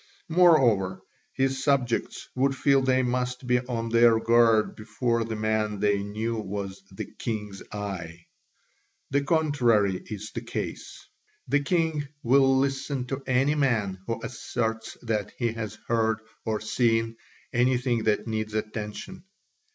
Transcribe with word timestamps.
Moreover, 0.29 1.03
his 1.31 1.63
subjects 1.63 2.27
would 2.33 2.57
feel 2.57 2.81
they 2.81 3.03
must 3.03 3.45
be 3.45 3.59
on 3.59 3.89
their 3.89 4.19
guard 4.19 4.75
before 4.75 5.23
the 5.23 5.35
man 5.35 5.79
they 5.79 6.01
knew 6.01 6.37
was 6.37 6.81
"the 6.91 7.05
king's 7.05 7.61
eye." 7.71 8.25
The 9.11 9.21
contrary 9.21 10.01
is 10.07 10.31
the 10.31 10.41
case; 10.41 11.05
the 11.47 11.59
king 11.59 12.07
will 12.23 12.57
listen 12.57 13.05
to 13.13 13.21
any 13.27 13.53
man 13.53 13.99
who 14.07 14.19
asserts 14.23 14.97
that 15.03 15.33
he 15.37 15.51
has 15.51 15.77
heard 15.87 16.17
or 16.45 16.59
seen 16.61 17.15
anything 17.53 18.05
that 18.05 18.25
needs 18.25 18.55
attention. 18.55 19.23